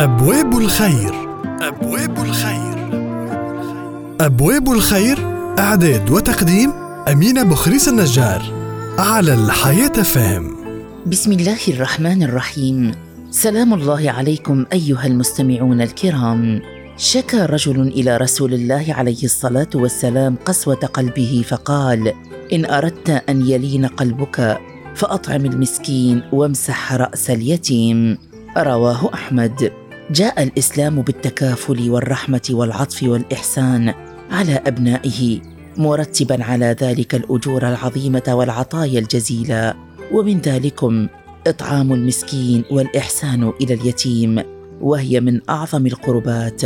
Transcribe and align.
أبواب 0.00 0.58
الخير. 0.58 1.14
أبواب 1.60 2.18
الخير. 2.24 2.76
أبواب 4.20 4.72
الخير 4.72 5.18
إعداد 5.58 6.10
وتقديم 6.10 6.72
أمينة 7.12 7.42
بخريس 7.42 7.88
النجار 7.88 8.42
على 8.98 9.34
الحياة 9.34 9.92
فهم. 10.02 10.56
بسم 11.06 11.32
الله 11.32 11.58
الرحمن 11.68 12.22
الرحيم. 12.22 12.92
سلام 13.30 13.74
الله 13.74 14.10
عليكم 14.10 14.66
أيها 14.72 15.06
المستمعون 15.06 15.80
الكرام. 15.80 16.62
شكى 16.96 17.36
رجل 17.36 17.80
إلى 17.80 18.16
رسول 18.16 18.54
الله 18.54 18.86
عليه 18.88 19.24
الصلاة 19.24 19.70
والسلام 19.74 20.36
قسوة 20.44 20.74
قلبه 20.74 21.44
فقال 21.48 22.12
إن 22.52 22.64
أردت 22.64 23.10
أن 23.28 23.46
يلين 23.46 23.86
قلبك 23.86 24.58
فأطعم 24.94 25.44
المسكين 25.44 26.22
وامسح 26.32 26.92
رأس 26.92 27.30
اليتيم. 27.30 28.18
رواه 28.56 29.10
أحمد. 29.14 29.79
جاء 30.10 30.42
الإسلام 30.42 31.02
بالتكافل 31.02 31.90
والرحمة 31.90 32.48
والعطف 32.50 33.02
والإحسان 33.02 33.94
على 34.30 34.62
أبنائه 34.66 35.40
مرتبا 35.76 36.44
على 36.44 36.76
ذلك 36.80 37.14
الأجور 37.14 37.68
العظيمة 37.68 38.22
والعطايا 38.28 38.98
الجزيلة. 38.98 39.74
ومن 40.12 40.38
ذلكم 40.38 41.08
إطعام 41.46 41.92
المسكين 41.92 42.64
والإحسان 42.70 43.52
إلى 43.60 43.74
اليتيم 43.74 44.42
وهي 44.80 45.20
من 45.20 45.40
أعظم 45.50 45.86
القربات. 45.86 46.62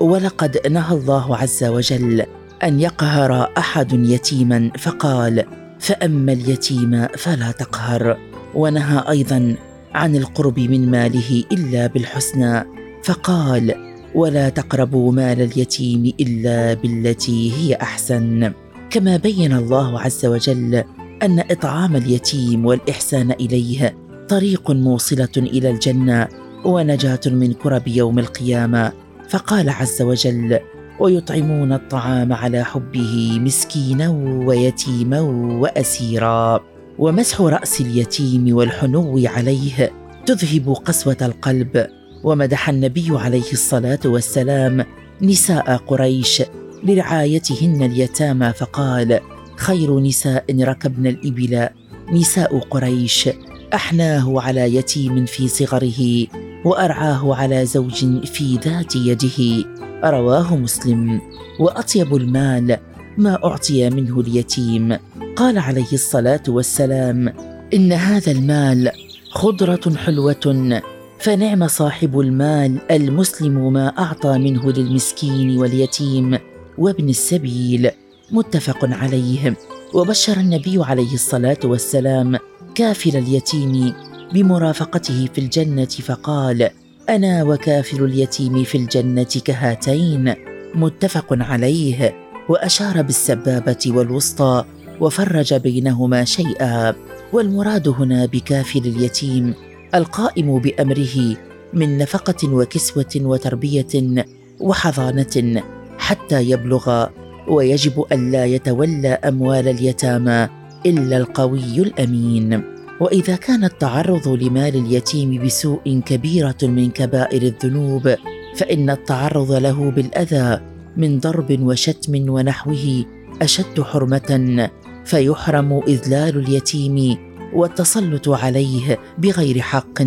ولقد 0.00 0.66
نهى 0.66 0.96
الله 0.96 1.36
عز 1.36 1.64
وجل 1.64 2.24
أن 2.64 2.80
يقهر 2.80 3.52
أحد 3.58 3.92
يتيما 3.92 4.70
فقال 4.78 5.44
فأما 5.78 6.32
اليتيم 6.32 7.06
فلا 7.16 7.50
تقهر 7.50 8.18
ونهى 8.54 9.04
أيضا 9.08 9.54
عن 9.94 10.16
القرب 10.16 10.58
من 10.60 10.90
ماله 10.90 11.44
إلا 11.52 11.86
بالحسنى. 11.86 12.76
فقال 13.04 13.74
ولا 14.14 14.48
تقربوا 14.48 15.12
مال 15.12 15.42
اليتيم 15.42 16.12
إلا 16.20 16.74
بالتي 16.74 17.52
هي 17.52 17.74
أحسن. 17.74 18.52
كما 18.90 19.16
بين 19.16 19.52
الله 19.52 20.00
عز 20.00 20.26
وجل 20.26 20.84
أن 21.22 21.40
إطعام 21.50 21.96
اليتيم 21.96 22.66
والإحسان 22.66 23.30
إليه 23.30 23.94
طريق 24.28 24.70
موصلة 24.70 25.28
إلى 25.36 25.70
الجنة 25.70 26.28
ونجاة 26.64 27.20
من 27.26 27.52
كرب 27.52 27.88
يوم 27.88 28.18
القيامة. 28.18 28.92
فقال 29.28 29.68
عز 29.68 30.02
وجل 30.02 30.58
ويطعمون 31.00 31.72
الطعام 31.72 32.32
على 32.32 32.64
حبه 32.64 33.38
مسكينا 33.40 34.08
ويتيما 34.46 35.20
وأسيرا. 35.60 36.60
ومسح 36.98 37.40
رأس 37.40 37.80
اليتيم 37.80 38.56
والحنو 38.56 39.20
عليه 39.24 39.90
تذهب 40.26 40.72
قسوة 40.84 41.16
القلب 41.22 41.86
ومدح 42.26 42.68
النبي 42.68 43.08
عليه 43.10 43.52
الصلاة 43.52 43.98
والسلام 44.04 44.84
نساء 45.22 45.76
قريش 45.76 46.42
لرعايتهن 46.84 47.82
اليتامى 47.82 48.52
فقال 48.52 49.20
خير 49.56 50.00
نساء 50.00 50.62
ركبن 50.62 51.06
الإبل. 51.06 51.68
نساء 52.12 52.58
قريش 52.58 53.28
أحناه 53.74 54.40
على 54.40 54.74
يتيم 54.74 55.26
في 55.26 55.48
صغره 55.48 56.26
وأرعاه 56.64 57.34
على 57.34 57.66
زوج 57.66 58.24
في 58.24 58.58
ذات 58.64 58.96
يده. 58.96 59.64
رواه 60.04 60.56
مسلم. 60.56 61.20
وأطيب 61.60 62.16
المال 62.16 62.78
ما 63.18 63.44
أعطي 63.44 63.90
منه 63.90 64.20
اليتيم. 64.20 64.98
قال 65.36 65.58
عليه 65.58 65.92
الصلاة 65.92 66.42
والسلام 66.48 67.32
إن 67.74 67.92
هذا 67.92 68.32
المال 68.32 68.90
خضرة 69.30 69.96
حلوة 69.96 70.76
فنعم 71.18 71.68
صاحب 71.68 72.20
المال 72.20 72.78
المسلم 72.90 73.72
ما 73.72 73.88
أعطى 73.98 74.38
منه 74.38 74.72
للمسكين 74.72 75.58
واليتيم 75.58 76.38
وابن 76.78 77.08
السبيل 77.08 77.90
متفق 78.30 78.78
عليه. 78.82 79.56
وبشر 79.94 80.36
النبي 80.36 80.84
عليه 80.84 81.14
الصلاة 81.14 81.58
والسلام 81.64 82.38
كافل 82.74 83.16
اليتيم 83.16 83.92
بمرافقته 84.32 85.28
في 85.34 85.40
الجنة 85.40 85.84
فقال 85.84 86.70
أنا 87.08 87.42
وكافل 87.42 88.04
اليتيم 88.04 88.64
في 88.64 88.78
الجنة 88.78 89.40
كهاتين 89.44 90.34
متفق 90.74 91.26
عليه. 91.30 92.14
وأشار 92.48 93.02
بالسبابة 93.02 93.84
والوسطى 93.86 94.64
وفرج 95.00 95.54
بينهما 95.54 96.24
شيئا. 96.24 96.94
والمراد 97.32 97.88
هنا 97.88 98.26
بكافل 98.26 98.78
اليتيم 98.78 99.54
القائم 99.96 100.58
بأمره 100.58 101.36
من 101.72 101.98
نفقة 101.98 102.54
وكسوة 102.54 103.12
وتربية 103.16 104.24
وحضانة 104.60 105.62
حتى 105.98 106.50
يبلغ 106.50 107.06
ويجب 107.48 108.04
الا 108.12 108.44
يتولى 108.44 109.08
أموال 109.08 109.68
اليتامى 109.68 110.48
إلا 110.86 111.16
القوي 111.16 111.78
الأمين. 111.78 112.62
وإذا 113.00 113.36
كان 113.36 113.64
التعرض 113.64 114.28
لمال 114.28 114.76
اليتيم 114.76 115.44
بسوء 115.44 116.00
كبيرة 116.06 116.56
من 116.62 116.90
كبائر 116.90 117.42
الذنوب 117.42 118.14
فإن 118.56 118.90
التعرض 118.90 119.52
له 119.52 119.90
بالأذى 119.90 120.60
من 120.96 121.18
ضرب 121.18 121.60
وشتم 121.60 122.30
ونحوه 122.30 123.04
أشد 123.42 123.80
حرمة 123.80 124.70
فيحرم 125.04 125.80
إذلال 125.88 126.38
اليتيم 126.38 127.16
والتسلط 127.52 128.28
عليه 128.28 128.98
بغير 129.18 129.60
حق 129.60 130.02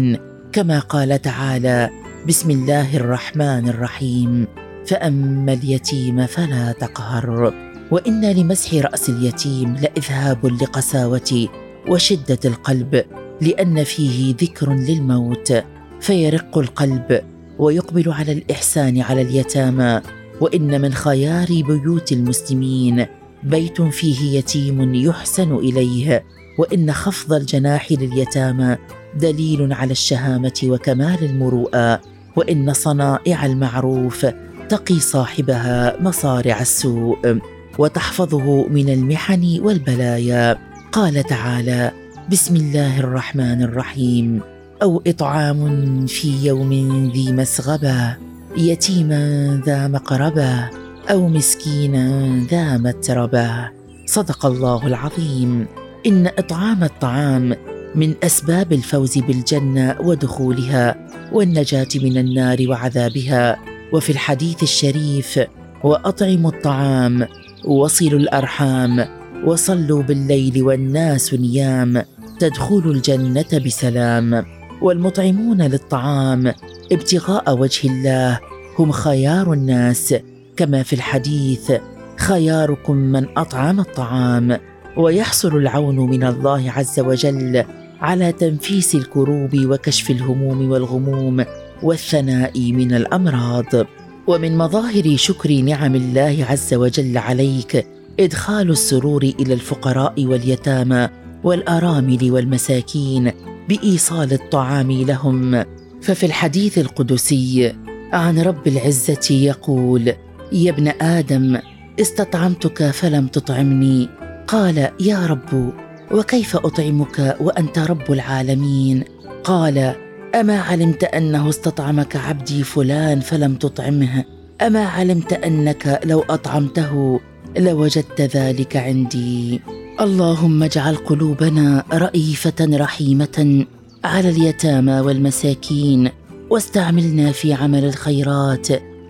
كما 0.51 0.79
قال 0.79 1.21
تعالى 1.21 1.89
بسم 2.27 2.51
الله 2.51 2.97
الرحمن 2.97 3.69
الرحيم 3.69 4.47
فأما 4.85 5.53
اليتيم 5.53 6.25
فلا 6.25 6.71
تقهر 6.71 7.53
وإن 7.91 8.31
لمسح 8.31 8.73
رأس 8.73 9.09
اليتيم 9.09 9.75
لإذهاب 9.75 10.45
لقساوة 10.45 11.47
وشدة 11.87 12.39
القلب 12.45 13.05
لأن 13.41 13.83
فيه 13.83 14.35
ذكر 14.41 14.73
للموت 14.73 15.63
فيرق 16.01 16.57
القلب 16.57 17.21
ويقبل 17.59 18.11
على 18.11 18.31
الإحسان 18.31 19.01
على 19.01 19.21
اليتامى 19.21 20.01
وإن 20.41 20.81
من 20.81 20.93
خيار 20.93 21.47
بيوت 21.47 22.11
المسلمين 22.11 23.05
بيت 23.43 23.81
فيه 23.81 24.37
يتيم 24.37 24.95
يحسن 24.95 25.55
إليه 25.55 26.23
وإن 26.59 26.91
خفض 26.91 27.33
الجناح 27.33 27.91
لليتامى 27.91 28.77
دليل 29.15 29.73
على 29.73 29.91
الشهامة 29.91 30.59
وكمال 30.63 31.23
المروءة 31.23 32.01
وإن 32.35 32.73
صنائع 32.73 33.45
المعروف 33.45 34.25
تقي 34.69 34.99
صاحبها 34.99 36.01
مصارع 36.01 36.61
السوء 36.61 37.39
وتحفظه 37.77 38.67
من 38.67 38.89
المحن 38.89 39.59
والبلايا. 39.63 40.57
قال 40.91 41.23
تعالى 41.23 41.91
بسم 42.31 42.55
الله 42.55 42.99
الرحمن 42.99 43.61
الرحيم. 43.61 44.41
أو 44.81 45.01
إطعام 45.07 46.05
في 46.05 46.45
يوم 46.47 46.71
ذي 47.13 47.31
مسغبة 47.31 48.17
يتيما 48.57 49.61
ذا 49.65 49.87
مقربة 49.87 50.69
أو 51.11 51.27
مسكينا 51.27 52.35
ذا 52.51 52.77
متربة. 52.77 53.69
صدق 54.05 54.45
الله 54.45 54.87
العظيم. 54.87 55.67
إن 56.05 56.27
إطعام 56.27 56.83
الطعام 56.83 57.55
من 57.95 58.15
أسباب 58.23 58.73
الفوز 58.73 59.17
بالجنة 59.17 59.95
ودخولها 60.01 61.07
والنجاة 61.31 61.87
من 61.95 62.17
النار 62.17 62.57
وعذابها. 62.69 63.57
وفي 63.93 64.09
الحديث 64.09 64.63
الشريف 64.63 65.39
وأطعموا 65.83 66.51
الطعام 66.51 67.27
وصلوا 67.65 68.19
الأرحام 68.19 69.05
وصلوا 69.45 70.03
بالليل 70.03 70.63
والناس 70.63 71.33
نيام 71.33 72.03
تدخلوا 72.39 72.93
الجنة 72.93 73.59
بسلام. 73.65 74.45
والمطعمون 74.81 75.61
للطعام 75.61 76.53
ابتغاء 76.91 77.57
وجه 77.57 77.87
الله 77.87 78.39
هم 78.79 78.91
خيار 78.91 79.53
الناس. 79.53 80.15
كما 80.57 80.83
في 80.83 80.93
الحديث 80.93 81.71
خياركم 82.17 82.95
من 82.95 83.27
أطعم 83.37 83.79
الطعام 83.79 84.59
ويحصل 84.99 85.57
العون 85.57 85.95
من 85.95 86.23
الله 86.23 86.71
عز 86.71 86.99
وجل 86.99 87.63
على 88.01 88.31
تنفيس 88.31 88.95
الكروب 88.95 89.49
وكشف 89.55 90.11
الهموم 90.11 90.71
والغموم 90.71 91.45
والثناء 91.83 92.71
من 92.71 92.93
الأمراض. 92.93 93.85
ومن 94.27 94.57
مظاهر 94.57 95.15
شكر 95.15 95.51
نعم 95.51 95.95
الله 95.95 96.45
عز 96.49 96.73
وجل 96.73 97.17
عليك 97.17 97.87
إدخال 98.19 98.69
السرور 98.69 99.23
إلى 99.23 99.53
الفقراء 99.53 100.25
واليتامى 100.25 101.09
والآرامل 101.43 102.31
والمساكين 102.31 103.31
بإيصال 103.69 104.33
الطعام 104.33 104.91
لهم. 104.91 105.63
ففي 106.01 106.25
الحديث 106.25 106.77
القدسي 106.77 107.73
عن 108.13 108.39
رب 108.39 108.67
العزة 108.67 109.27
يقول 109.31 110.13
يا 110.51 110.71
ابن 110.71 110.87
آدم 111.01 111.57
استطعمتك 111.99 112.91
فلم 112.91 113.27
تطعمني 113.27 114.18
قال 114.49 114.89
يا 114.99 115.25
رب 115.25 115.73
وكيف 116.11 116.55
أطعمك 116.55 117.37
وأنت 117.39 117.79
رب 117.79 118.11
العالمين? 118.11 119.03
قال 119.43 119.95
أما 120.35 120.59
علمت 120.59 121.03
أنه 121.03 121.49
استطعمك 121.49 122.15
عبدي 122.15 122.63
فلان 122.63 123.19
فلم 123.19 123.55
تطعمه. 123.55 124.25
أما 124.61 124.85
علمت 124.85 125.33
أنك 125.33 126.01
لو 126.05 126.25
أطعمته 126.29 127.19
لوجدت 127.57 128.21
ذلك 128.21 128.77
عندي. 128.77 129.61
اللهم 130.01 130.63
اجعل 130.63 130.95
قلوبنا 130.95 131.83
رئيفة 131.93 132.53
رحيمة 132.61 133.65
على 134.03 134.29
اليتامى 134.29 134.99
والمساكين 134.99 136.09
واستعملنا 136.49 137.31
في 137.31 137.53
عمل 137.53 137.85
الخيرات 137.85 138.67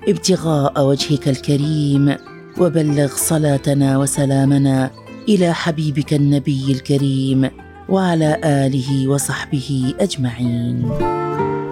ابتغاء 0.08 0.86
وجهك 0.86 1.28
الكريم 1.28 2.16
وبلغ 2.58 3.08
صلاتنا 3.16 3.98
وسلامنا 3.98 4.92
إلى 5.30 5.54
حبيبك 5.54 6.14
النبي 6.14 6.72
الكريم 6.72 7.50
وعلى 7.90 8.42
آله 8.44 9.08
وصحبه 9.08 9.94
أجمعين. 10.00 10.92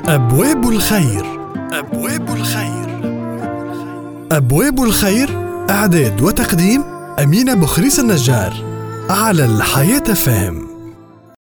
أبواب 0.06 0.70
الخير. 0.70 1.26
أبواب 1.72 2.30
الخير. 2.30 2.88
أبواب 4.32 4.84
الخير 4.84 5.30
أعداد 5.70 6.22
وتقديم 6.22 6.84
أمينة 7.24 7.54
بخريس 7.54 8.00
النجار 8.00 8.54
على 9.10 9.46
الحياة 9.46 10.14
فهم 10.14 10.67